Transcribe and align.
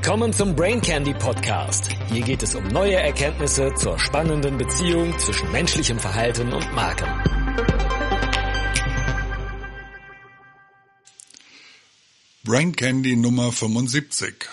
Willkommen 0.00 0.32
zum 0.32 0.54
Brain 0.54 0.80
Candy 0.80 1.12
Podcast. 1.12 1.88
Hier 2.08 2.22
geht 2.22 2.44
es 2.44 2.54
um 2.54 2.68
neue 2.68 2.94
Erkenntnisse 2.94 3.74
zur 3.74 3.98
spannenden 3.98 4.56
Beziehung 4.56 5.18
zwischen 5.18 5.50
menschlichem 5.50 5.98
Verhalten 5.98 6.52
und 6.52 6.72
Marken. 6.72 7.08
Brain 12.44 12.76
Candy 12.76 13.16
Nummer 13.16 13.50
75. 13.50 14.48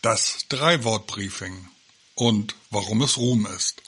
Das 0.00 0.46
Drei-Wort-Briefing. 0.48 1.68
Und 2.14 2.54
warum 2.70 3.02
es 3.02 3.16
Ruhm 3.16 3.46
ist. 3.46 3.82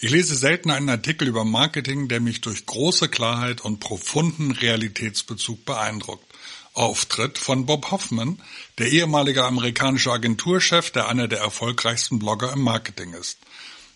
Ich 0.00 0.10
lese 0.10 0.34
selten 0.34 0.72
einen 0.72 0.88
Artikel 0.88 1.28
über 1.28 1.44
Marketing, 1.44 2.08
der 2.08 2.18
mich 2.18 2.40
durch 2.40 2.66
große 2.66 3.08
Klarheit 3.08 3.60
und 3.60 3.78
profunden 3.78 4.50
Realitätsbezug 4.50 5.64
beeindruckt. 5.64 6.26
Auftritt 6.74 7.38
von 7.38 7.66
Bob 7.66 7.90
Hoffman, 7.90 8.40
der 8.78 8.90
ehemalige 8.90 9.44
amerikanische 9.44 10.10
Agenturchef, 10.10 10.90
der 10.90 11.08
einer 11.08 11.28
der 11.28 11.40
erfolgreichsten 11.40 12.18
Blogger 12.18 12.52
im 12.52 12.62
Marketing 12.62 13.12
ist. 13.12 13.38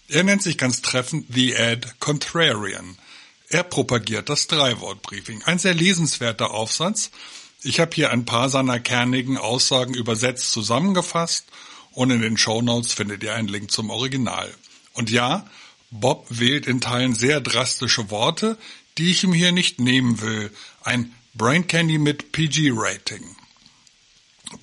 Er 0.09 0.25
nennt 0.25 0.43
sich 0.43 0.59
ganz 0.59 0.83
treffend 0.83 1.27
The 1.33 1.57
Ad 1.57 1.89
Contrarian. 1.99 2.99
Er 3.49 3.63
propagiert 3.63 4.29
das 4.29 4.47
Drei-Wort-Briefing. 4.47 5.43
Ein 5.45 5.59
sehr 5.59 5.75
lesenswerter 5.75 6.51
Aufsatz. 6.51 7.11
Ich 7.63 7.81
habe 7.81 7.95
hier 7.95 8.11
ein 8.11 8.25
paar 8.25 8.49
seiner 8.49 8.79
kernigen 8.79 9.39
Aussagen 9.39 9.95
übersetzt 9.95 10.53
zusammengefasst 10.53 11.47
und 11.93 12.11
in 12.11 12.21
den 12.21 12.37
Show 12.37 12.61
Notes 12.61 12.93
findet 12.93 13.23
ihr 13.23 13.35
einen 13.35 13.49
Link 13.49 13.71
zum 13.71 13.91
Original. 13.91 14.53
Und 14.93 15.11
ja, 15.11 15.49
Bob 15.91 16.27
wählt 16.29 16.67
in 16.67 16.81
Teilen 16.81 17.15
sehr 17.15 17.41
drastische 17.41 18.11
Worte, 18.11 18.59
die 18.99 19.11
ich 19.11 19.25
ihm 19.25 19.33
hier 19.33 19.53
nicht 19.53 19.81
nehmen 19.81 20.21
will. 20.21 20.53
Ein 20.83 21.15
Brain 21.37 21.67
Candy 21.67 21.99
mit 21.99 22.33
PG-Rating. 22.33 23.37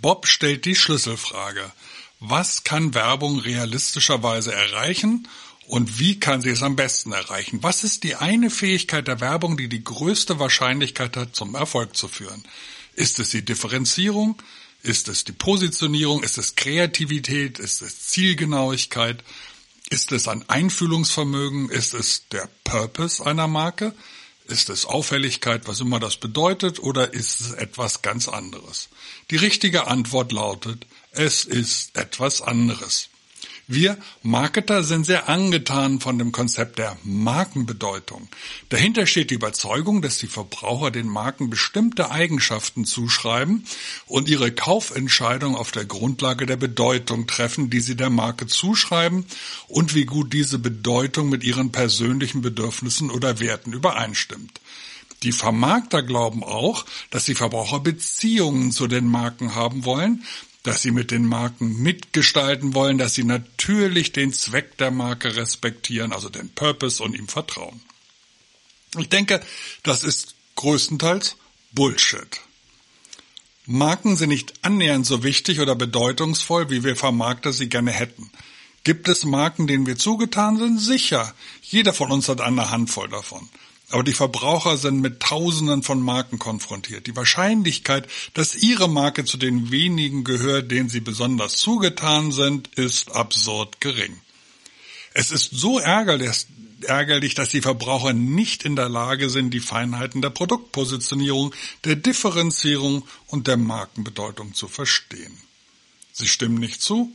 Bob 0.01 0.25
stellt 0.25 0.65
die 0.65 0.75
Schlüsselfrage. 0.75 1.71
Was 2.19 2.63
kann 2.63 2.95
Werbung 2.95 3.37
realistischerweise 3.37 4.53
erreichen 4.53 5.27
und 5.67 5.99
wie 5.99 6.19
kann 6.19 6.41
sie 6.41 6.49
es 6.49 6.63
am 6.63 6.75
besten 6.75 7.11
erreichen? 7.11 7.61
Was 7.61 7.83
ist 7.83 8.03
die 8.03 8.15
eine 8.15 8.49
Fähigkeit 8.49 9.07
der 9.07 9.21
Werbung, 9.21 9.55
die 9.55 9.69
die 9.69 9.83
größte 9.83 10.39
Wahrscheinlichkeit 10.39 11.15
hat, 11.15 11.35
zum 11.35 11.53
Erfolg 11.53 11.95
zu 11.95 12.07
führen? 12.07 12.43
Ist 12.95 13.19
es 13.19 13.29
die 13.29 13.45
Differenzierung? 13.45 14.41
Ist 14.81 15.09
es 15.09 15.25
die 15.25 15.31
Positionierung? 15.31 16.23
Ist 16.23 16.39
es 16.39 16.55
Kreativität? 16.55 17.59
Ist 17.59 17.83
es 17.83 18.07
Zielgenauigkeit? 18.07 19.23
Ist 19.91 20.11
es 20.11 20.27
ein 20.27 20.49
Einfühlungsvermögen? 20.49 21.69
Ist 21.69 21.93
es 21.93 22.27
der 22.29 22.49
Purpose 22.63 23.23
einer 23.23 23.47
Marke? 23.47 23.93
Ist 24.47 24.69
es 24.69 24.85
Auffälligkeit, 24.85 25.67
was 25.67 25.79
immer 25.79 25.99
das 25.99 26.17
bedeutet, 26.17 26.79
oder 26.79 27.13
ist 27.13 27.39
es 27.39 27.51
etwas 27.51 28.01
ganz 28.01 28.27
anderes? 28.27 28.89
Die 29.31 29.37
richtige 29.37 29.87
Antwort 29.87 30.31
lautet, 30.31 30.85
es 31.11 31.45
ist 31.45 31.95
etwas 31.95 32.41
anderes. 32.41 33.09
Wir 33.67 33.97
Marketer 34.23 34.83
sind 34.83 35.05
sehr 35.05 35.29
angetan 35.29 36.01
von 36.01 36.19
dem 36.19 36.33
Konzept 36.33 36.79
der 36.79 36.97
Markenbedeutung. 37.03 38.27
Dahinter 38.67 39.07
steht 39.07 39.29
die 39.29 39.35
Überzeugung, 39.35 40.01
dass 40.01 40.17
die 40.17 40.27
Verbraucher 40.27 40.91
den 40.91 41.07
Marken 41.07 41.49
bestimmte 41.49 42.11
Eigenschaften 42.11 42.83
zuschreiben 42.83 43.65
und 44.05 44.27
ihre 44.27 44.51
Kaufentscheidung 44.51 45.55
auf 45.55 45.71
der 45.71 45.85
Grundlage 45.85 46.45
der 46.45 46.57
Bedeutung 46.57 47.25
treffen, 47.25 47.69
die 47.69 47.79
sie 47.79 47.95
der 47.95 48.09
Marke 48.09 48.47
zuschreiben 48.47 49.25
und 49.69 49.95
wie 49.95 50.05
gut 50.05 50.33
diese 50.33 50.59
Bedeutung 50.59 51.29
mit 51.29 51.45
ihren 51.45 51.71
persönlichen 51.71 52.41
Bedürfnissen 52.41 53.09
oder 53.09 53.39
Werten 53.39 53.71
übereinstimmt. 53.71 54.59
Die 55.23 55.31
Vermarkter 55.31 56.03
glauben 56.03 56.43
auch, 56.43 56.85
dass 57.11 57.23
die 57.23 57.35
Verbraucher 57.35 57.79
Beziehungen 57.79 58.73
zu 58.73 58.87
den 58.87 59.07
Marken 59.07 59.55
haben 59.55 59.85
wollen, 59.85 60.25
dass 60.63 60.81
sie 60.81 60.91
mit 60.91 61.11
den 61.11 61.25
Marken 61.25 61.81
mitgestalten 61.81 62.73
wollen, 62.73 62.97
dass 62.97 63.13
sie 63.13 63.25
natürlich 63.25 64.13
den 64.13 64.33
Zweck 64.33 64.77
der 64.77 64.91
Marke 64.91 65.35
respektieren, 65.35 66.13
also 66.13 66.29
den 66.29 66.49
Purpose 66.49 67.03
und 67.03 67.15
ihm 67.15 67.27
vertrauen. 67.27 67.81
Ich 68.97 69.09
denke, 69.09 69.41
das 69.83 70.03
ist 70.03 70.35
größtenteils 70.55 71.35
Bullshit. 71.73 72.39
Marken 73.65 74.17
sind 74.17 74.29
nicht 74.29 74.53
annähernd 74.61 75.05
so 75.05 75.23
wichtig 75.23 75.59
oder 75.59 75.75
bedeutungsvoll, 75.75 76.69
wie 76.69 76.83
wir 76.83 76.95
Vermarkter 76.95 77.53
sie 77.53 77.69
gerne 77.69 77.91
hätten. 77.91 78.29
Gibt 78.83 79.07
es 79.07 79.23
Marken, 79.23 79.67
denen 79.67 79.85
wir 79.85 79.97
zugetan 79.97 80.57
sind? 80.57 80.79
Sicher. 80.79 81.33
Jeder 81.61 81.93
von 81.93 82.11
uns 82.11 82.27
hat 82.27 82.41
eine 82.41 82.69
Handvoll 82.69 83.07
davon. 83.07 83.49
Aber 83.93 84.03
die 84.03 84.13
Verbraucher 84.13 84.75
sind 84.75 85.01
mit 85.01 85.19
Tausenden 85.19 85.83
von 85.83 86.01
Marken 86.01 86.39
konfrontiert. 86.39 87.05
Die 87.05 87.15
Wahrscheinlichkeit, 87.15 88.07
dass 88.33 88.55
ihre 88.55 88.89
Marke 88.89 89.23
zu 89.23 89.37
den 89.37 89.69
wenigen 89.69 90.23
gehört, 90.23 90.71
denen 90.71 90.89
sie 90.89 90.99
besonders 90.99 91.57
zugetan 91.57 92.31
sind, 92.31 92.69
ist 92.69 93.11
absurd 93.11 93.81
gering. 93.81 94.19
Es 95.13 95.29
ist 95.29 95.51
so 95.51 95.77
ärgerlich, 95.77 97.35
dass 97.35 97.49
die 97.49 97.61
Verbraucher 97.61 98.13
nicht 98.13 98.65
in 98.65 98.75
der 98.75 98.89
Lage 98.89 99.29
sind, 99.29 99.51
die 99.51 99.59
Feinheiten 99.59 100.23
der 100.23 100.31
Produktpositionierung, 100.31 101.53
der 101.85 101.95
Differenzierung 101.95 103.07
und 103.27 103.45
der 103.45 103.57
Markenbedeutung 103.57 104.55
zu 104.55 104.67
verstehen. 104.67 105.37
Sie 106.13 106.27
stimmen 106.27 106.57
nicht 106.57 106.81
zu, 106.81 107.13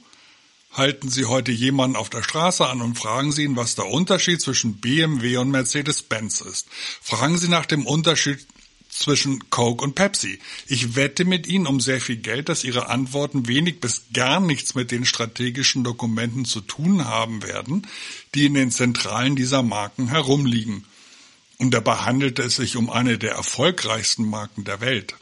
Halten 0.78 1.11
Sie 1.11 1.25
heute 1.25 1.50
jemanden 1.50 1.97
auf 1.97 2.09
der 2.09 2.22
Straße 2.22 2.65
an 2.65 2.83
und 2.83 2.94
fragen 2.94 3.33
Sie 3.33 3.43
ihn, 3.43 3.56
was 3.56 3.75
der 3.75 3.87
Unterschied 3.87 4.41
zwischen 4.41 4.78
BMW 4.78 5.39
und 5.39 5.50
Mercedes-Benz 5.50 6.41
ist. 6.41 6.69
Fragen 7.03 7.37
Sie 7.37 7.49
nach 7.49 7.66
dem 7.66 7.84
Unterschied 7.84 8.47
zwischen 8.89 9.50
Coke 9.50 9.83
und 9.83 9.97
Pepsi. 9.97 10.39
Ich 10.69 10.94
wette 10.94 11.25
mit 11.25 11.49
Ihnen 11.49 11.66
um 11.66 11.81
sehr 11.81 12.00
viel 12.00 12.19
Geld, 12.19 12.49
dass 12.49 12.62
Ihre 12.62 12.91
Antworten 12.91 13.49
wenig 13.49 13.81
bis 13.81 14.05
gar 14.12 14.39
nichts 14.39 14.77
mit 14.77 14.93
den 14.93 15.05
strategischen 15.05 15.83
Dokumenten 15.83 16.44
zu 16.44 16.61
tun 16.61 17.05
haben 17.05 17.43
werden, 17.43 17.84
die 18.37 18.47
in 18.47 18.55
den 18.55 18.71
Zentralen 18.71 19.34
dieser 19.34 19.65
Marken 19.65 20.06
herumliegen. 20.06 20.84
Und 21.59 21.75
dabei 21.75 21.97
handelte 21.97 22.45
es 22.45 22.55
sich 22.55 22.77
um 22.77 22.89
eine 22.89 23.19
der 23.19 23.33
erfolgreichsten 23.33 24.31
Marken 24.31 24.62
der 24.62 24.81
Welt. 24.81 25.16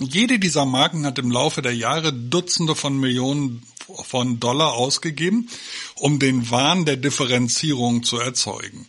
Jede 0.00 0.40
dieser 0.40 0.66
Marken 0.66 1.06
hat 1.06 1.20
im 1.20 1.30
Laufe 1.30 1.62
der 1.62 1.74
Jahre 1.74 2.12
Dutzende 2.12 2.74
von 2.74 2.98
Millionen 2.98 3.62
von 4.04 4.40
Dollar 4.40 4.74
ausgegeben, 4.74 5.48
um 5.96 6.18
den 6.18 6.50
Wahn 6.50 6.84
der 6.84 6.96
Differenzierung 6.96 8.02
zu 8.02 8.18
erzeugen. 8.18 8.86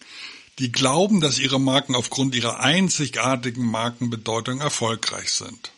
Die 0.60 0.72
glauben, 0.72 1.22
dass 1.22 1.40
ihre 1.40 1.60
Marken 1.60 1.96
aufgrund 1.96 2.34
ihrer 2.34 2.60
einzigartigen 2.62 3.66
Markenbedeutung 3.66 4.60
erfolgreich 4.60 5.32
sind. 5.32 5.72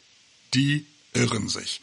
Die 0.53 0.85
irren 1.13 1.49
sich. 1.49 1.81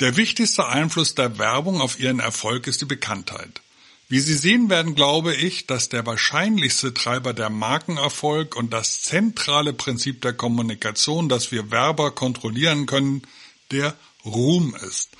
Der 0.00 0.16
wichtigste 0.16 0.68
Einfluss 0.68 1.14
der 1.14 1.38
Werbung 1.38 1.80
auf 1.80 1.98
ihren 1.98 2.20
Erfolg 2.20 2.66
ist 2.66 2.80
die 2.80 2.86
Bekanntheit. 2.86 3.62
Wie 4.10 4.20
Sie 4.20 4.34
sehen 4.34 4.70
werden, 4.70 4.94
glaube 4.94 5.34
ich, 5.34 5.66
dass 5.66 5.90
der 5.90 6.06
wahrscheinlichste 6.06 6.94
Treiber 6.94 7.34
der 7.34 7.50
Markenerfolg 7.50 8.56
und 8.56 8.72
das 8.72 9.02
zentrale 9.02 9.74
Prinzip 9.74 10.22
der 10.22 10.32
Kommunikation, 10.32 11.28
das 11.28 11.52
wir 11.52 11.70
Werber 11.70 12.12
kontrollieren 12.12 12.86
können, 12.86 13.22
der 13.70 13.94
Ruhm 14.24 14.74
ist. 14.86 15.10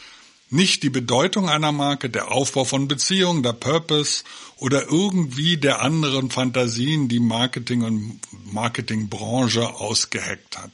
Nicht 0.51 0.83
die 0.83 0.91
Bedeutung 0.91 1.49
einer 1.49 1.73
Marke, 1.73 2.09
der 2.09 2.33
Aufbau 2.33 2.65
von 2.65 2.89
Beziehungen, 2.89 3.43
der 3.43 3.53
Purpose 3.53 4.25
oder 4.57 4.89
irgendwie 4.91 5.59
der 5.59 5.83
anderen 5.83 6.31
Fantasien, 6.31 7.09
die 7.09 7.21
Marketing 7.21 7.83
und 7.83 8.21
Marketingbranche 8.51 9.75
ausgeheckt 9.75 10.57
hat. 10.57 10.73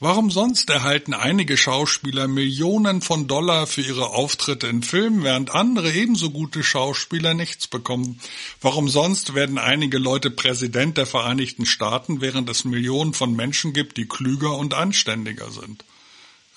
Warum 0.00 0.30
sonst 0.30 0.70
erhalten 0.70 1.14
einige 1.14 1.56
Schauspieler 1.56 2.26
Millionen 2.26 3.00
von 3.00 3.26
Dollar 3.26 3.66
für 3.66 3.82
ihre 3.82 4.10
Auftritte 4.10 4.66
in 4.66 4.82
Filmen, 4.82 5.22
während 5.22 5.54
andere 5.54 5.92
ebenso 5.92 6.30
gute 6.30 6.62
Schauspieler 6.62 7.32
nichts 7.34 7.68
bekommen? 7.68 8.20
Warum 8.60 8.88
sonst 8.88 9.34
werden 9.34 9.56
einige 9.56 9.98
Leute 9.98 10.30
Präsident 10.30 10.98
der 10.98 11.06
Vereinigten 11.06 11.64
Staaten, 11.64 12.20
während 12.20 12.50
es 12.50 12.64
Millionen 12.64 13.14
von 13.14 13.36
Menschen 13.36 13.72
gibt, 13.72 13.96
die 13.96 14.06
klüger 14.06 14.56
und 14.58 14.74
anständiger 14.74 15.50
sind? 15.50 15.84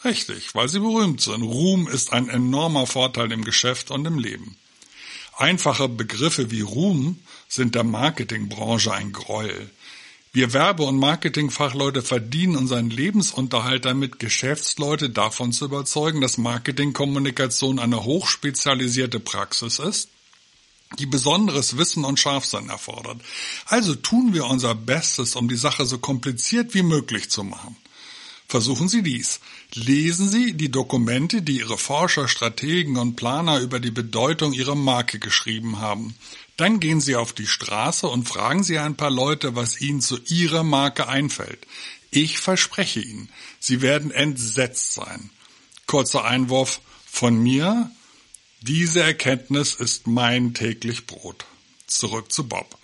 Richtig, 0.07 0.55
weil 0.55 0.69
sie 0.69 0.79
berühmt 0.79 1.19
sind. 1.19 1.41
Ruhm 1.41 1.89
ist 1.89 2.13
ein 2.13 2.29
enormer 2.29 2.87
Vorteil 2.87 3.29
im 3.33 3.43
Geschäft 3.43 3.91
und 3.91 4.07
im 4.07 4.17
Leben. 4.17 4.55
Einfache 5.35 5.89
Begriffe 5.89 6.49
wie 6.49 6.61
Ruhm 6.61 7.19
sind 7.49 7.75
der 7.75 7.83
Marketingbranche 7.83 8.93
ein 8.93 9.11
Gräuel. 9.11 9.69
Wir 10.31 10.53
Werbe- 10.53 10.83
und 10.83 10.97
Marketingfachleute 10.97 12.03
verdienen 12.03 12.55
unseren 12.55 12.89
Lebensunterhalt 12.89 13.83
damit, 13.83 14.17
Geschäftsleute 14.17 15.09
davon 15.09 15.51
zu 15.51 15.65
überzeugen, 15.65 16.21
dass 16.21 16.37
Marketingkommunikation 16.37 17.77
eine 17.77 18.05
hochspezialisierte 18.05 19.19
Praxis 19.19 19.77
ist, 19.77 20.09
die 20.99 21.05
besonderes 21.05 21.75
Wissen 21.75 22.05
und 22.05 22.17
Scharfsein 22.17 22.69
erfordert. 22.69 23.17
Also 23.65 23.93
tun 23.93 24.33
wir 24.33 24.45
unser 24.45 24.73
Bestes, 24.73 25.35
um 25.35 25.49
die 25.49 25.57
Sache 25.57 25.85
so 25.85 25.97
kompliziert 25.97 26.73
wie 26.73 26.83
möglich 26.83 27.29
zu 27.29 27.43
machen. 27.43 27.75
Versuchen 28.49 28.87
Sie 28.87 29.03
dies. 29.03 29.41
Lesen 29.73 30.29
Sie 30.29 30.53
die 30.53 30.71
Dokumente, 30.71 31.41
die 31.41 31.57
Ihre 31.57 31.77
Forscher, 31.77 32.29
Strategen 32.29 32.95
und 32.97 33.17
Planer 33.17 33.59
über 33.59 33.81
die 33.81 33.91
Bedeutung 33.91 34.53
Ihrer 34.53 34.75
Marke 34.75 35.19
geschrieben 35.19 35.79
haben. 35.79 36.15
Dann 36.55 36.79
gehen 36.79 37.01
Sie 37.01 37.17
auf 37.17 37.33
die 37.33 37.45
Straße 37.45 38.07
und 38.07 38.27
fragen 38.27 38.63
Sie 38.63 38.79
ein 38.79 38.95
paar 38.95 39.11
Leute, 39.11 39.55
was 39.55 39.81
Ihnen 39.81 39.99
zu 39.99 40.17
Ihrer 40.27 40.63
Marke 40.63 41.09
einfällt. 41.09 41.67
Ich 42.09 42.39
verspreche 42.39 43.01
Ihnen, 43.01 43.29
Sie 43.59 43.81
werden 43.81 44.11
entsetzt 44.11 44.93
sein. 44.93 45.29
Kurzer 45.85 46.23
Einwurf. 46.23 46.79
Von 47.05 47.41
mir, 47.41 47.91
diese 48.61 49.01
Erkenntnis 49.01 49.73
ist 49.73 50.07
mein 50.07 50.53
täglich 50.53 51.05
Brot. 51.05 51.45
Zurück 51.85 52.31
zu 52.31 52.47
Bob. 52.47 52.77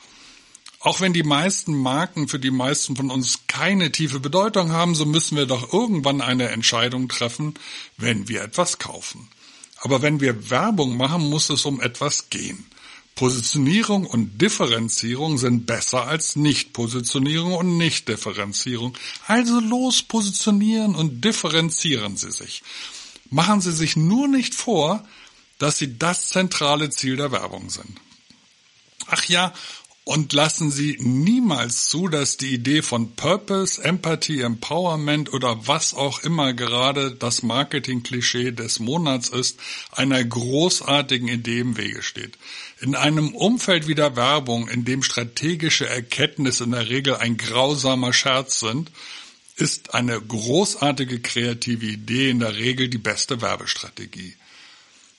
Auch 0.83 0.99
wenn 0.99 1.13
die 1.13 1.23
meisten 1.23 1.77
Marken 1.77 2.27
für 2.27 2.39
die 2.39 2.51
meisten 2.51 2.97
von 2.97 3.09
uns 3.09 3.47
keine 3.47 3.93
tiefe 3.93 4.19
Bedeutung 4.19 4.73
haben, 4.73 4.95
so 4.95 5.05
müssen 5.05 5.37
wir 5.37 5.45
doch 5.45 5.71
irgendwann 5.71 6.19
eine 6.19 6.49
Entscheidung 6.49 7.07
treffen, 7.07 7.53
wenn 7.95 8.27
wir 8.27 8.41
etwas 8.41 8.79
kaufen. 8.79 9.29
Aber 9.77 10.01
wenn 10.01 10.19
wir 10.19 10.49
Werbung 10.49 10.97
machen, 10.97 11.29
muss 11.29 11.49
es 11.49 11.63
um 11.63 11.79
etwas 11.79 12.29
gehen. 12.29 12.65
Positionierung 13.15 14.05
und 14.05 14.41
Differenzierung 14.41 15.37
sind 15.37 15.67
besser 15.67 16.05
als 16.05 16.35
Nicht-Positionierung 16.35 17.53
und 17.53 17.77
Nicht-Differenzierung. 17.77 18.97
Also 19.25 19.61
los 19.61 20.03
positionieren 20.03 20.95
und 20.95 21.23
differenzieren 21.23 22.17
Sie 22.17 22.31
sich. 22.31 22.61
Machen 23.29 23.61
Sie 23.61 23.71
sich 23.71 23.95
nur 23.95 24.27
nicht 24.27 24.53
vor, 24.53 25.07
dass 25.59 25.77
Sie 25.77 25.97
das 25.97 26.27
zentrale 26.27 26.89
Ziel 26.89 27.15
der 27.15 27.31
Werbung 27.31 27.69
sind. 27.69 28.01
Ach 29.07 29.23
ja, 29.25 29.53
und 30.05 30.33
lassen 30.33 30.69
Sie 30.69 30.97
niemals 30.99 31.85
zu, 31.85 32.09
dass 32.09 32.35
die 32.35 32.53
Idee 32.53 32.81
von 32.81 33.15
Purpose, 33.15 33.81
Empathy, 33.81 34.41
Empowerment 34.41 35.31
oder 35.31 35.65
was 35.65 35.93
auch 35.93 36.19
immer 36.23 36.53
gerade 36.53 37.11
das 37.11 37.41
Marketing-Klischee 37.41 38.51
des 38.51 38.79
Monats 38.79 39.29
ist, 39.29 39.59
einer 39.91 40.21
großartigen 40.21 41.29
Idee 41.29 41.59
im 41.59 41.77
Wege 41.77 42.03
steht. 42.03 42.37
In 42.81 42.95
einem 42.95 43.33
Umfeld 43.33 43.87
wie 43.87 43.95
der 43.95 44.17
Werbung, 44.17 44.67
in 44.67 44.83
dem 44.83 45.03
strategische 45.03 45.87
Erkenntnisse 45.87 46.65
in 46.65 46.71
der 46.71 46.89
Regel 46.89 47.15
ein 47.15 47.37
grausamer 47.37 48.11
Scherz 48.11 48.59
sind, 48.59 48.91
ist 49.55 49.93
eine 49.93 50.19
großartige 50.19 51.21
kreative 51.21 51.85
Idee 51.85 52.29
in 52.29 52.39
der 52.39 52.57
Regel 52.57 52.89
die 52.89 52.97
beste 52.97 53.41
Werbestrategie. 53.41 54.35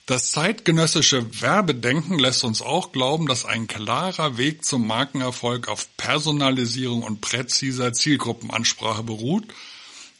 Das 0.06 0.32
zeitgenössische 0.32 1.40
Werbedenken 1.40 2.18
lässt 2.18 2.44
uns 2.44 2.60
auch 2.60 2.92
glauben, 2.92 3.26
dass 3.26 3.46
ein 3.46 3.66
klarer 3.66 4.36
Weg 4.36 4.62
zum 4.62 4.86
Markenerfolg 4.86 5.68
auf 5.68 5.88
Personalisierung 5.96 7.02
und 7.02 7.22
präziser 7.22 7.94
Zielgruppenansprache 7.94 9.02
beruht, 9.02 9.46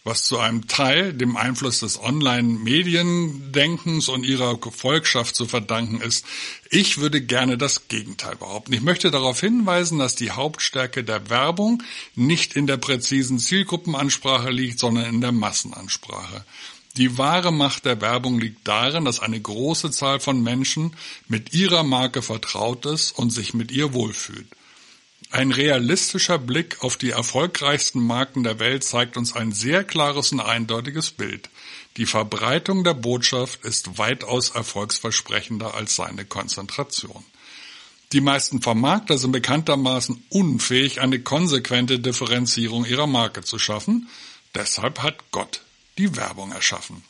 was 0.02 0.25
zu 0.25 0.38
einem 0.38 0.69
Teil 0.69 1.12
dem 1.12 1.36
Einfluss 1.36 1.81
des 1.81 2.02
Online-Mediendenkens 2.02 4.08
und 4.08 4.25
ihrer 4.25 4.56
Gefolgschaft 4.56 5.36
zu 5.36 5.44
verdanken 5.44 6.00
ist. 6.00 6.25
Ich 6.70 6.96
würde 6.96 7.20
gerne 7.20 7.58
das 7.58 7.86
Gegenteil 7.88 8.36
behaupten. 8.36 8.72
Ich 8.72 8.81
möchte 8.81 9.10
darauf 9.10 9.40
hinweisen, 9.40 9.98
dass 9.98 10.14
die 10.14 10.31
Hauptstärke 10.31 11.04
der 11.04 11.28
Werbung 11.28 11.82
nicht 12.14 12.56
in 12.56 12.66
der 12.66 12.78
präzisen 12.78 13.38
Zielgruppenansprache 13.38 14.48
liegt, 14.48 14.78
sondern 14.78 15.04
in 15.04 15.20
der 15.20 15.32
Massenansprache. 15.32 16.46
Die 16.96 17.19
wahre 17.19 17.52
Macht 17.52 17.87
der 17.87 18.00
Werbung 18.00 18.38
liegt 18.38 18.69
darin, 18.69 19.05
dass 19.05 19.19
eine 19.19 19.41
große 19.41 19.91
Zahl 19.91 20.20
von 20.20 20.43
Menschen 20.43 20.94
mit 21.26 21.52
ihrer 21.52 21.82
Marke 21.82 22.23
vertraut 22.23 22.87
ist 22.87 23.11
und 23.12 23.31
sich 23.31 23.52
mit 23.52 23.73
ihr 23.73 23.93
wohlfühlt. 23.94 24.46
Ein 25.31 25.50
realistischer 25.50 26.38
Blick 26.38 26.85
auf 26.85 26.96
die 26.96 27.11
erfolgreichsten 27.11 28.00
Marken 28.00 28.44
der 28.44 28.61
Welt 28.61 28.85
zeigt 28.85 29.17
uns 29.17 29.35
ein 29.35 29.50
sehr 29.50 29.82
klares 29.82 30.31
und 30.31 30.38
eindeutiges 30.38 31.11
Bild. 31.11 31.50
Die 31.96 32.06
Verbreitung 32.06 32.85
der 32.85 32.94
Botschaft 32.94 33.64
ist 33.64 33.99
weitaus 33.99 34.50
erfolgsversprechender 34.50 35.75
als 35.75 35.96
seine 35.96 36.25
Konzentration. 36.25 37.25
Die 38.12 38.20
meisten 38.20 38.62
Vermarkter 38.62 39.19
sind 39.19 39.32
bekanntermaßen 39.32 40.23
unfähig, 40.29 41.00
eine 41.00 41.19
konsequente 41.19 41.99
Differenzierung 41.99 42.85
ihrer 42.85 43.08
Marke 43.08 43.43
zu 43.43 43.58
schaffen. 43.58 44.08
Deshalb 44.55 45.02
hat 45.02 45.32
Gott 45.32 45.62
die 45.99 46.17
Werbung 46.17 46.52
erschaffen. 46.52 47.02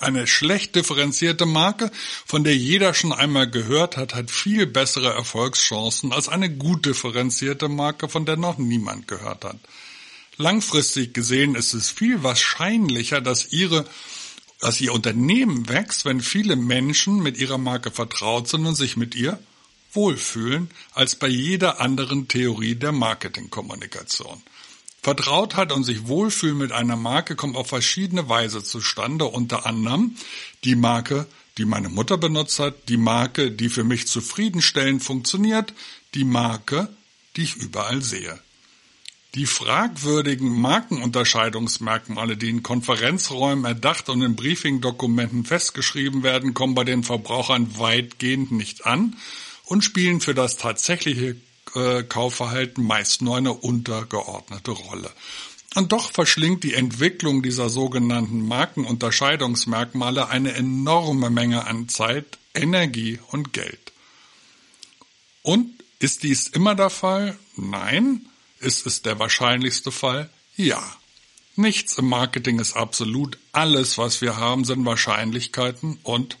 Eine 0.00 0.26
schlecht 0.26 0.74
differenzierte 0.74 1.46
Marke, 1.46 1.90
von 2.26 2.44
der 2.44 2.56
jeder 2.56 2.92
schon 2.92 3.12
einmal 3.12 3.50
gehört 3.50 3.96
hat, 3.96 4.14
hat 4.14 4.30
viel 4.30 4.66
bessere 4.66 5.12
Erfolgschancen 5.14 6.12
als 6.12 6.28
eine 6.28 6.50
gut 6.50 6.84
differenzierte 6.84 7.68
Marke, 7.68 8.08
von 8.08 8.26
der 8.26 8.36
noch 8.36 8.58
niemand 8.58 9.08
gehört 9.08 9.44
hat. 9.44 9.58
Langfristig 10.36 11.14
gesehen 11.14 11.54
ist 11.54 11.72
es 11.72 11.90
viel 11.90 12.22
wahrscheinlicher, 12.22 13.20
dass 13.20 13.52
ihre 13.52 13.86
dass 14.60 14.80
ihr 14.80 14.92
Unternehmen 14.92 15.68
wächst, 15.68 16.04
wenn 16.04 16.20
viele 16.20 16.56
Menschen 16.56 17.22
mit 17.22 17.38
ihrer 17.38 17.58
Marke 17.58 17.90
vertraut 17.90 18.48
sind 18.48 18.66
und 18.66 18.74
sich 18.74 18.96
mit 18.96 19.14
ihr 19.14 19.38
wohlfühlen, 19.92 20.70
als 20.92 21.14
bei 21.14 21.28
jeder 21.28 21.80
anderen 21.80 22.28
Theorie 22.28 22.74
der 22.74 22.92
Marketingkommunikation. 22.92 24.42
Vertrautheit 25.08 25.72
und 25.72 25.84
sich 25.84 26.06
wohlfühlen 26.06 26.58
mit 26.58 26.70
einer 26.70 26.94
Marke 26.94 27.34
kommt 27.34 27.56
auf 27.56 27.68
verschiedene 27.68 28.28
Weise 28.28 28.62
zustande, 28.62 29.24
unter 29.24 29.64
anderem 29.64 30.16
die 30.64 30.74
Marke, 30.74 31.26
die 31.56 31.64
meine 31.64 31.88
Mutter 31.88 32.18
benutzt 32.18 32.58
hat, 32.58 32.90
die 32.90 32.98
Marke, 32.98 33.50
die 33.50 33.70
für 33.70 33.84
mich 33.84 34.06
zufriedenstellend 34.06 35.02
funktioniert, 35.02 35.72
die 36.12 36.24
Marke, 36.24 36.90
die 37.36 37.44
ich 37.44 37.56
überall 37.56 38.02
sehe. 38.02 38.38
Die 39.34 39.46
fragwürdigen 39.46 40.60
Markenunterscheidungsmerkmale, 40.60 42.36
die 42.36 42.50
in 42.50 42.62
Konferenzräumen 42.62 43.64
erdacht 43.64 44.10
und 44.10 44.20
in 44.20 44.36
Briefingdokumenten 44.36 45.46
festgeschrieben 45.46 46.22
werden, 46.22 46.52
kommen 46.52 46.74
bei 46.74 46.84
den 46.84 47.02
Verbrauchern 47.02 47.78
weitgehend 47.78 48.52
nicht 48.52 48.84
an 48.84 49.16
und 49.64 49.84
spielen 49.84 50.20
für 50.20 50.34
das 50.34 50.58
tatsächliche 50.58 51.34
Kaufverhalten 52.08 52.84
meist 52.84 53.22
nur 53.22 53.36
eine 53.36 53.52
untergeordnete 53.52 54.70
Rolle. 54.70 55.10
Und 55.74 55.92
doch 55.92 56.10
verschlingt 56.10 56.64
die 56.64 56.74
Entwicklung 56.74 57.42
dieser 57.42 57.68
sogenannten 57.68 58.46
Markenunterscheidungsmerkmale 58.46 60.28
eine 60.28 60.52
enorme 60.54 61.30
Menge 61.30 61.66
an 61.66 61.88
Zeit, 61.88 62.38
Energie 62.54 63.18
und 63.28 63.52
Geld. 63.52 63.92
Und 65.42 65.70
ist 65.98 66.22
dies 66.22 66.48
immer 66.48 66.74
der 66.74 66.90
Fall? 66.90 67.38
Nein. 67.56 68.26
Ist 68.60 68.86
es 68.86 69.02
der 69.02 69.18
wahrscheinlichste 69.18 69.92
Fall? 69.92 70.30
Ja. 70.56 70.82
Nichts 71.54 71.98
im 71.98 72.08
Marketing 72.08 72.60
ist 72.60 72.76
absolut. 72.76 73.38
Alles, 73.52 73.98
was 73.98 74.20
wir 74.20 74.36
haben, 74.36 74.64
sind 74.64 74.84
Wahrscheinlichkeiten 74.84 75.98
und 76.02 76.38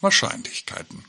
Wahrscheinlichkeiten. 0.00 1.04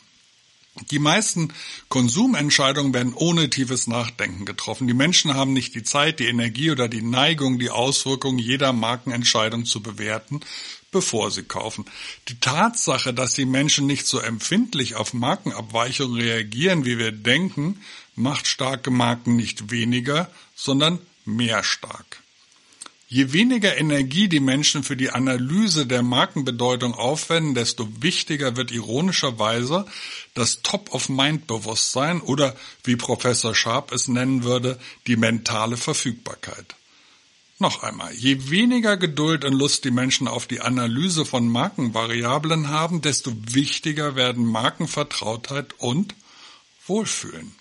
Die 0.92 1.00
meisten 1.00 1.54
Konsumentscheidungen 1.88 2.94
werden 2.94 3.14
ohne 3.14 3.50
tiefes 3.50 3.88
Nachdenken 3.88 4.46
getroffen. 4.46 4.88
Die 4.88 4.94
Menschen 4.94 5.34
haben 5.34 5.54
nicht 5.54 5.74
die 5.74 5.84
Zeit, 5.84 6.20
die 6.20 6.28
Energie 6.28 6.70
oder 6.70 6.90
die 6.90 7.02
Neigung, 7.02 7.60
die 7.60 7.70
Auswirkungen 7.70 8.40
jeder 8.40 8.74
Markenentscheidung 8.74 9.66
zu 9.66 9.82
bewerten, 9.82 10.42
bevor 10.92 11.32
sie 11.32 11.44
kaufen. 11.44 11.86
Die 12.28 12.40
Tatsache, 12.42 13.14
dass 13.14 13.34
die 13.34 13.46
Menschen 13.46 13.88
nicht 13.88 14.06
so 14.06 14.20
empfindlich 14.20 14.96
auf 14.96 15.14
Markenabweichungen 15.14 16.20
reagieren, 16.20 16.84
wie 16.84 16.98
wir 16.98 17.14
denken, 17.14 17.80
macht 18.16 18.46
starke 18.46 18.92
Marken 18.92 19.38
nicht 19.38 19.72
weniger, 19.72 20.30
sondern 20.56 21.00
mehr 21.24 21.64
stark. 21.64 22.22
Je 23.16 23.32
weniger 23.32 23.78
Energie 23.78 24.28
die 24.28 24.42
Menschen 24.42 24.84
für 24.84 24.98
die 24.98 25.10
Analyse 25.10 25.88
der 25.88 26.04
Markenbedeutung 26.04 26.94
aufwenden, 26.94 27.56
desto 27.56 27.88
wichtiger 28.02 28.58
wird 28.58 28.72
ironischerweise 28.72 29.86
das 30.34 30.64
Top-of-Mind-Bewusstsein 30.64 32.20
oder, 32.20 32.58
wie 32.84 32.98
Professor 32.98 33.56
Sharp 33.56 33.94
es 33.94 34.10
nennen 34.10 34.44
würde, 34.44 34.78
die 35.08 35.16
mentale 35.16 35.78
Verfügbarkeit. 35.78 36.76
Noch 37.58 37.84
einmal, 37.84 38.14
je 38.14 38.50
weniger 38.50 38.98
Geduld 38.98 39.46
und 39.46 39.54
Lust 39.54 39.86
die 39.86 39.92
Menschen 39.92 40.28
auf 40.28 40.46
die 40.46 40.60
Analyse 40.60 41.26
von 41.26 41.48
Markenvariablen 41.48 42.68
haben, 42.68 43.02
desto 43.02 43.32
wichtiger 43.48 44.18
werden 44.18 44.46
Markenvertrautheit 44.46 45.74
und 45.78 46.16
Wohlfühlen. 46.86 47.56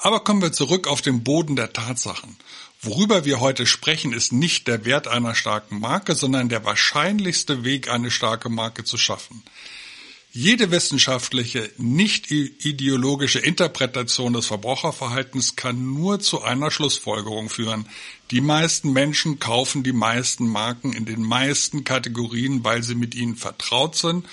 Aber 0.00 0.20
kommen 0.20 0.42
wir 0.42 0.52
zurück 0.52 0.88
auf 0.88 1.02
den 1.02 1.22
Boden 1.22 1.54
der 1.54 1.72
Tatsachen. 1.72 2.36
Worüber 2.80 3.24
wir 3.24 3.40
heute 3.40 3.66
sprechen, 3.66 4.12
ist 4.12 4.32
nicht 4.32 4.68
der 4.68 4.84
Wert 4.84 5.08
einer 5.08 5.34
starken 5.34 5.80
Marke, 5.80 6.14
sondern 6.14 6.48
der 6.48 6.64
wahrscheinlichste 6.64 7.64
Weg, 7.64 7.90
eine 7.90 8.10
starke 8.10 8.48
Marke 8.48 8.84
zu 8.84 8.96
schaffen. 8.96 9.42
Jede 10.30 10.70
wissenschaftliche, 10.70 11.72
nicht 11.78 12.30
ideologische 12.30 13.40
Interpretation 13.40 14.34
des 14.34 14.46
Verbraucherverhaltens 14.46 15.56
kann 15.56 15.94
nur 15.94 16.20
zu 16.20 16.42
einer 16.42 16.70
Schlussfolgerung 16.70 17.48
führen. 17.48 17.88
Die 18.30 18.42
meisten 18.42 18.92
Menschen 18.92 19.40
kaufen 19.40 19.82
die 19.82 19.92
meisten 19.92 20.46
Marken 20.46 20.92
in 20.92 21.06
den 21.06 21.22
meisten 21.22 21.82
Kategorien, 21.82 22.62
weil 22.62 22.84
sie 22.84 22.94
mit 22.94 23.14
ihnen 23.14 23.36
vertraut 23.36 23.96
sind 23.96 24.26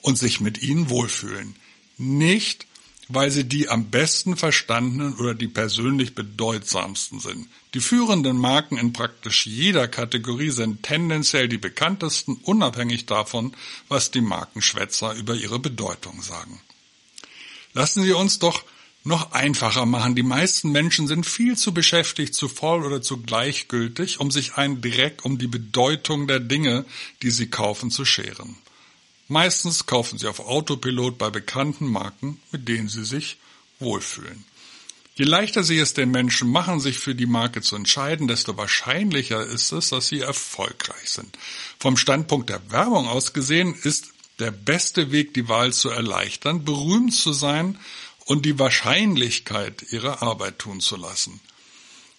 und 0.00 0.16
sich 0.16 0.40
mit 0.40 0.62
ihnen 0.62 0.88
wohlfühlen. 0.88 1.56
Nicht, 1.98 2.66
weil 3.08 3.30
sie 3.30 3.44
die 3.44 3.68
am 3.68 3.90
besten 3.90 4.36
verstandenen 4.36 5.14
oder 5.16 5.34
die 5.34 5.48
persönlich 5.48 6.14
bedeutsamsten 6.14 7.20
sind. 7.20 7.48
Die 7.74 7.80
führenden 7.80 8.36
Marken 8.36 8.76
in 8.76 8.92
praktisch 8.92 9.46
jeder 9.46 9.88
Kategorie 9.88 10.50
sind 10.50 10.82
tendenziell 10.82 11.48
die 11.48 11.58
bekanntesten, 11.58 12.38
unabhängig 12.42 13.06
davon, 13.06 13.54
was 13.88 14.10
die 14.10 14.20
Markenschwätzer 14.20 15.14
über 15.14 15.34
ihre 15.34 15.58
Bedeutung 15.58 16.22
sagen. 16.22 16.60
Lassen 17.74 18.02
Sie 18.02 18.12
uns 18.12 18.38
doch 18.38 18.64
noch 19.04 19.32
einfacher 19.32 19.86
machen. 19.86 20.14
Die 20.14 20.22
meisten 20.22 20.70
Menschen 20.70 21.06
sind 21.06 21.26
viel 21.26 21.56
zu 21.56 21.74
beschäftigt, 21.74 22.34
zu 22.34 22.48
voll 22.48 22.84
oder 22.84 23.02
zu 23.02 23.18
gleichgültig, 23.18 24.20
um 24.20 24.30
sich 24.30 24.54
einen 24.54 24.80
Dreck 24.80 25.24
um 25.24 25.38
die 25.38 25.48
Bedeutung 25.48 26.28
der 26.28 26.40
Dinge, 26.40 26.84
die 27.22 27.30
sie 27.30 27.48
kaufen, 27.48 27.90
zu 27.90 28.04
scheren. 28.04 28.56
Meistens 29.32 29.86
kaufen 29.86 30.18
sie 30.18 30.26
auf 30.26 30.40
Autopilot 30.40 31.16
bei 31.16 31.30
bekannten 31.30 31.86
Marken, 31.86 32.38
mit 32.50 32.68
denen 32.68 32.88
sie 32.88 33.06
sich 33.06 33.38
wohlfühlen. 33.78 34.44
Je 35.14 35.24
leichter 35.24 35.64
sie 35.64 35.78
es 35.78 35.94
den 35.94 36.10
Menschen 36.10 36.50
machen, 36.50 36.80
sich 36.80 36.98
für 36.98 37.14
die 37.14 37.24
Marke 37.24 37.62
zu 37.62 37.76
entscheiden, 37.76 38.28
desto 38.28 38.58
wahrscheinlicher 38.58 39.42
ist 39.42 39.72
es, 39.72 39.88
dass 39.88 40.08
sie 40.08 40.20
erfolgreich 40.20 41.08
sind. 41.08 41.38
Vom 41.78 41.96
Standpunkt 41.96 42.50
der 42.50 42.60
Werbung 42.70 43.08
aus 43.08 43.32
gesehen 43.32 43.74
ist 43.74 44.12
der 44.38 44.50
beste 44.50 45.12
Weg, 45.12 45.32
die 45.32 45.48
Wahl 45.48 45.72
zu 45.72 45.88
erleichtern, 45.88 46.66
berühmt 46.66 47.14
zu 47.14 47.32
sein 47.32 47.78
und 48.26 48.44
die 48.44 48.58
Wahrscheinlichkeit 48.58 49.82
ihrer 49.92 50.20
Arbeit 50.20 50.58
tun 50.58 50.80
zu 50.80 50.96
lassen. 50.96 51.40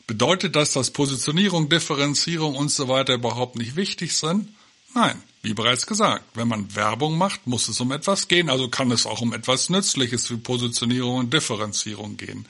Bedeutet 0.07 0.55
das, 0.55 0.71
dass 0.71 0.89
Positionierung, 0.89 1.69
Differenzierung 1.69 2.55
und 2.55 2.69
so 2.69 2.87
weiter 2.87 3.13
überhaupt 3.13 3.55
nicht 3.55 3.75
wichtig 3.75 4.17
sind? 4.17 4.49
Nein, 4.95 5.21
wie 5.43 5.53
bereits 5.53 5.85
gesagt, 5.85 6.23
wenn 6.35 6.47
man 6.47 6.73
Werbung 6.73 7.17
macht, 7.17 7.47
muss 7.47 7.67
es 7.67 7.79
um 7.81 7.91
etwas 7.91 8.29
gehen, 8.29 8.49
also 8.49 8.69
kann 8.69 8.91
es 8.91 9.05
auch 9.05 9.21
um 9.21 9.33
etwas 9.33 9.69
Nützliches 9.69 10.31
wie 10.31 10.37
Positionierung 10.37 11.17
und 11.17 11.33
Differenzierung 11.33 12.15
gehen. 12.15 12.47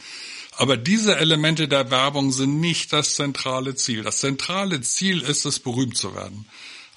Aber 0.56 0.78
diese 0.78 1.18
Elemente 1.18 1.68
der 1.68 1.90
Werbung 1.90 2.32
sind 2.32 2.60
nicht 2.60 2.94
das 2.94 3.16
zentrale 3.16 3.74
Ziel. 3.74 4.04
Das 4.04 4.20
zentrale 4.20 4.82
Ziel 4.82 5.22
ist 5.22 5.46
es, 5.46 5.58
berühmt 5.58 5.98
zu 5.98 6.14
werden. 6.14 6.46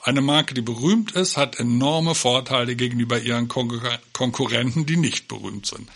Eine 0.02 0.20
Marke, 0.20 0.52
die 0.52 0.60
berühmt 0.60 1.12
ist, 1.12 1.38
hat 1.38 1.58
enorme 1.58 2.14
Vorteile 2.14 2.76
gegenüber 2.76 3.18
ihren 3.18 3.48
Konkurrenten, 3.48 4.84
die 4.84 4.98
nicht 4.98 5.28
berühmt 5.28 5.64
sind. 5.64 5.88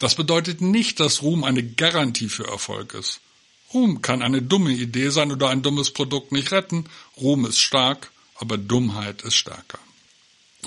Das 0.00 0.16
bedeutet 0.16 0.60
nicht, 0.60 0.98
dass 0.98 1.22
Ruhm 1.22 1.44
eine 1.44 1.62
Garantie 1.62 2.28
für 2.28 2.48
Erfolg 2.48 2.94
ist. 2.94 3.20
Ruhm 3.72 4.02
kann 4.02 4.22
eine 4.22 4.42
dumme 4.42 4.72
Idee 4.72 5.10
sein 5.10 5.30
oder 5.30 5.48
ein 5.50 5.62
dummes 5.62 5.92
Produkt 5.92 6.32
nicht 6.32 6.50
retten. 6.50 6.86
Ruhm 7.16 7.46
ist 7.46 7.60
stark, 7.60 8.10
aber 8.38 8.58
Dummheit 8.58 9.22
ist 9.22 9.36
stärker. 9.36 9.78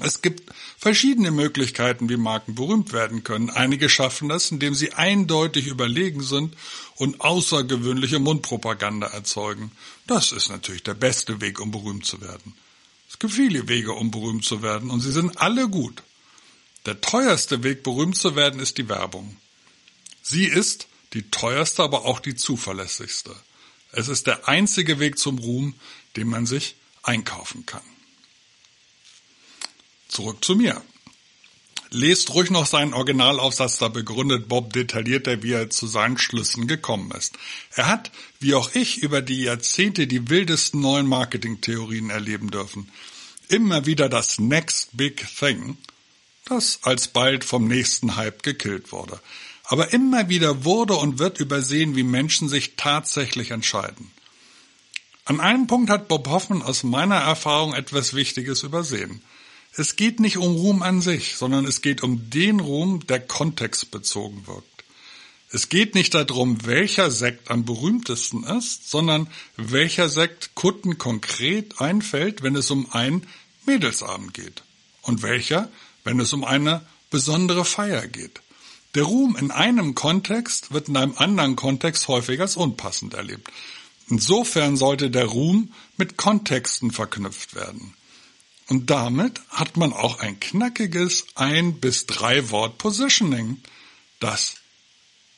Es 0.01 0.21
gibt 0.21 0.53
verschiedene 0.77 1.31
Möglichkeiten, 1.31 2.09
wie 2.09 2.17
Marken 2.17 2.55
berühmt 2.55 2.93
werden 2.93 3.23
können. 3.23 3.49
Einige 3.49 3.89
schaffen 3.89 4.29
das, 4.29 4.49
indem 4.49 4.73
sie 4.73 4.93
eindeutig 4.93 5.67
überlegen 5.67 6.21
sind 6.21 6.55
und 6.95 7.19
außergewöhnliche 7.19 8.19
Mundpropaganda 8.19 9.07
erzeugen. 9.07 9.71
Das 10.07 10.31
ist 10.31 10.49
natürlich 10.49 10.83
der 10.83 10.93
beste 10.93 11.41
Weg, 11.41 11.59
um 11.59 11.71
berühmt 11.71 12.05
zu 12.05 12.21
werden. 12.21 12.53
Es 13.09 13.19
gibt 13.19 13.33
viele 13.33 13.67
Wege, 13.67 13.93
um 13.93 14.11
berühmt 14.11 14.45
zu 14.45 14.61
werden, 14.61 14.89
und 14.89 15.01
sie 15.01 15.11
sind 15.11 15.41
alle 15.41 15.67
gut. 15.67 16.03
Der 16.85 17.01
teuerste 17.01 17.63
Weg, 17.63 17.83
berühmt 17.83 18.15
zu 18.15 18.35
werden, 18.35 18.59
ist 18.59 18.77
die 18.77 18.87
Werbung. 18.87 19.35
Sie 20.21 20.45
ist 20.45 20.87
die 21.13 21.29
teuerste, 21.29 21.83
aber 21.83 22.05
auch 22.05 22.19
die 22.19 22.35
zuverlässigste. 22.35 23.35
Es 23.91 24.07
ist 24.07 24.27
der 24.27 24.47
einzige 24.47 24.99
Weg 24.99 25.17
zum 25.17 25.39
Ruhm, 25.39 25.73
den 26.15 26.27
man 26.27 26.45
sich 26.45 26.75
einkaufen 27.03 27.65
kann. 27.65 27.81
Zurück 30.07 30.43
zu 30.43 30.55
mir. 30.55 30.81
Lest 31.91 32.35
ruhig 32.35 32.51
noch 32.51 32.67
seinen 32.67 32.93
Originalaufsatz, 32.93 33.79
da 33.79 33.87
begründet 33.87 34.47
Bob 34.47 34.73
detaillierter, 34.73 35.41
wie 35.41 35.53
er 35.53 35.71
zu 35.71 35.87
seinen 35.87 36.19
Schlüssen 36.19 36.67
gekommen 36.67 37.11
ist. 37.17 37.37
Er 37.75 37.87
hat, 37.87 38.11
wie 38.39 38.53
auch 38.53 38.75
ich, 38.75 38.99
über 38.99 39.23
die 39.23 39.43
Jahrzehnte 39.43 40.05
die 40.05 40.29
wildesten 40.29 40.81
neuen 40.81 41.07
Marketingtheorien 41.07 42.11
erleben 42.11 42.51
dürfen. 42.51 42.91
Immer 43.47 43.87
wieder 43.87 44.07
das 44.07 44.37
Next 44.37 44.89
Big 44.93 45.25
Thing, 45.35 45.77
das 46.45 46.79
alsbald 46.83 47.43
vom 47.43 47.67
nächsten 47.67 48.15
Hype 48.15 48.43
gekillt 48.43 48.91
wurde. 48.91 49.19
Aber 49.63 49.91
immer 49.91 50.29
wieder 50.29 50.65
wurde 50.65 50.95
und 50.95 51.17
wird 51.17 51.39
übersehen, 51.39 51.95
wie 51.95 52.03
Menschen 52.03 52.49
sich 52.49 52.75
tatsächlich 52.75 53.49
entscheiden. 53.49 54.11
An 55.29 55.41
einem 55.41 55.67
Punkt 55.67 55.91
hat 55.91 56.07
Bob 56.07 56.27
Hoffman 56.27 56.63
aus 56.63 56.81
meiner 56.81 57.17
Erfahrung 57.17 57.75
etwas 57.75 58.15
Wichtiges 58.15 58.63
übersehen. 58.63 59.21
Es 59.75 59.95
geht 59.95 60.19
nicht 60.19 60.37
um 60.37 60.55
Ruhm 60.55 60.81
an 60.81 61.01
sich, 61.01 61.37
sondern 61.37 61.65
es 61.65 61.83
geht 61.83 62.01
um 62.01 62.31
den 62.31 62.59
Ruhm, 62.59 63.05
der 63.05 63.19
kontextbezogen 63.19 64.47
wirkt. 64.47 64.65
Es 65.51 65.69
geht 65.69 65.93
nicht 65.93 66.15
darum, 66.15 66.65
welcher 66.65 67.11
Sekt 67.11 67.51
am 67.51 67.63
berühmtesten 67.63 68.43
ist, 68.43 68.89
sondern 68.89 69.29
welcher 69.55 70.09
Sekt 70.09 70.55
Kutten 70.55 70.97
konkret 70.97 71.79
einfällt, 71.79 72.41
wenn 72.41 72.55
es 72.55 72.71
um 72.71 72.91
einen 72.91 73.27
Mädelsabend 73.67 74.33
geht. 74.33 74.63
Und 75.03 75.21
welcher, 75.21 75.69
wenn 76.03 76.19
es 76.19 76.33
um 76.33 76.43
eine 76.43 76.81
besondere 77.11 77.65
Feier 77.65 78.07
geht. 78.07 78.41
Der 78.95 79.03
Ruhm 79.03 79.35
in 79.35 79.51
einem 79.51 79.93
Kontext 79.93 80.73
wird 80.73 80.89
in 80.89 80.97
einem 80.97 81.13
anderen 81.17 81.55
Kontext 81.55 82.07
häufig 82.07 82.41
als 82.41 82.57
unpassend 82.57 83.13
erlebt. 83.13 83.47
Insofern 84.09 84.75
sollte 84.75 85.11
der 85.11 85.25
Ruhm 85.25 85.71
mit 85.97 86.17
Kontexten 86.17 86.91
verknüpft 86.91 87.55
werden. 87.55 87.93
Und 88.67 88.89
damit 88.89 89.41
hat 89.49 89.77
man 89.77 89.93
auch 89.93 90.19
ein 90.19 90.39
knackiges 90.39 91.25
ein 91.35 91.79
bis 91.79 92.05
drei 92.05 92.49
Wort 92.49 92.77
Positioning, 92.77 93.61
das 94.19 94.55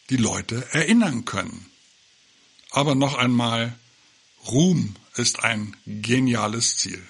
die 0.10 0.18
Leute 0.18 0.68
erinnern 0.72 1.26
können. 1.26 1.66
Aber 2.72 2.96
noch 2.96 3.16
einmal, 3.16 3.78
Ruhm 4.48 4.96
ist 5.16 5.44
ein 5.44 5.76
geniales 5.86 6.78
Ziel. 6.78 7.02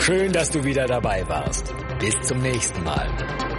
Schön, 0.00 0.32
dass 0.32 0.50
du 0.50 0.64
wieder 0.64 0.86
dabei 0.86 1.28
warst. 1.28 1.72
Bis 2.00 2.14
zum 2.26 2.38
nächsten 2.42 2.82
Mal. 2.82 3.51